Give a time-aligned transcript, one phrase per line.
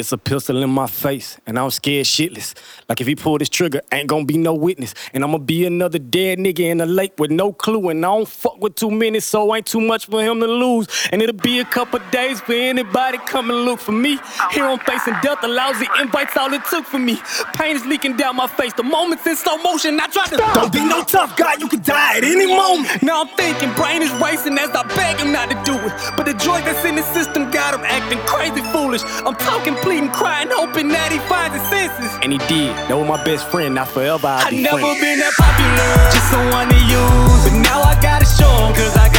[0.00, 2.54] It's a pistol in my face, and I'm scared shitless.
[2.88, 4.94] Like if he pull this trigger, ain't gonna be no witness.
[5.12, 7.90] And I'ma be another dead nigga in the lake with no clue.
[7.90, 10.88] And I don't fuck with too many, so ain't too much for him to lose.
[11.12, 14.18] And it'll be a couple days for anybody come and look for me.
[14.52, 17.20] Here I'm facing death, a lousy invite's all it took for me.
[17.52, 20.00] Pain is leaking down my face, the moment's in slow motion.
[20.00, 20.54] I try to Stop.
[20.54, 23.02] don't be no tough guy, you can die at any moment.
[23.02, 25.92] Now I'm thinking, brain is racing as I beg him not to do it.
[26.16, 29.02] But the joy that's in the system got him acting crazy foolish.
[29.26, 32.14] I'm talking, pleading, crying, hoping that he finds his senses.
[32.22, 32.70] And he did.
[32.86, 33.74] That was my best friend.
[33.74, 35.00] Now forever I'll I be never friends.
[35.02, 37.42] been that popular, just someone to use.
[37.50, 39.09] But now I gotta show 'em, cause I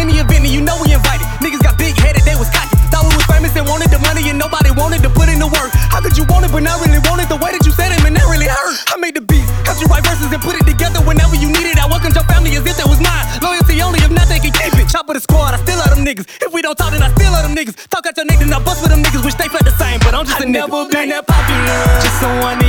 [0.00, 0.08] it rockin'.
[0.08, 1.26] In the event, and you know we invited.
[1.40, 2.76] Niggas got big headed, they was cocky.
[2.88, 5.46] Thought we was famous and wanted the money, and nobody wanted to put in the
[5.46, 5.70] work.
[5.92, 7.28] How could you want it, but not really want it?
[7.28, 8.76] The way that you said it, man, that really hurt.
[8.88, 11.78] I made the beats, helped you write verses and put it together whenever you needed.
[11.78, 13.24] I welcomed your family as if it was mine.
[13.42, 14.88] Loyalty only, if not, they can keep it.
[14.88, 16.26] Chop with the squad, I still love them niggas.
[16.40, 17.76] If we don't talk, then I still love them niggas.
[17.88, 20.00] Talk out your niggas, and I bust with them niggas, which they felt the same,
[20.00, 20.66] but I'm just a nigga.
[20.66, 22.59] never been that popular, just someone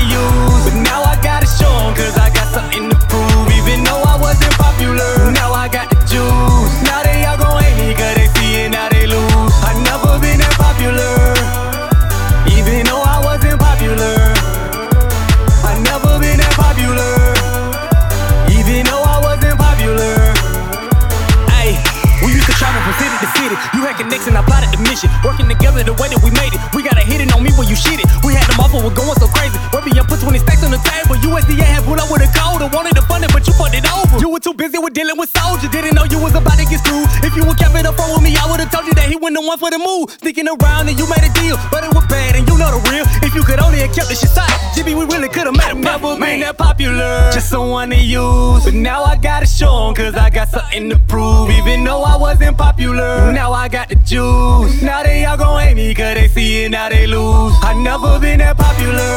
[23.41, 25.09] You had connection, I plotted the mission.
[25.25, 26.61] Working together the way that we made it.
[26.77, 28.05] We got a hitting on me when you shit it.
[28.21, 29.57] We had them off, we're going so crazy.
[29.73, 31.17] Ruby, I put 20 stacks on the table.
[31.17, 33.73] USDA had put up with a code and wanted to fund it, but you put
[33.73, 34.21] it over.
[34.21, 35.73] You were too busy with dealing with soldiers.
[35.73, 37.09] Didn't know you was about to get screwed.
[37.25, 38.90] If you would kept it up front with me, I would've told you
[39.21, 40.09] wasn't the one for the move.
[40.11, 42.81] Sticking around and you made a deal, but it was bad and you know the
[42.89, 43.05] real.
[43.21, 45.75] If you could only have kept the shit side, Jimmy, we really could've made a
[45.75, 48.63] Never been that popular, just someone to use.
[48.65, 51.49] But now I gotta show 'em, cause I got something to prove.
[51.51, 54.81] Even though I wasn't popular, now I got the juice.
[54.81, 57.53] Now they all gon' hate me, cause they see it, now they lose.
[57.61, 59.13] I never been that popular,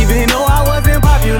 [0.00, 1.33] even though I wasn't popular.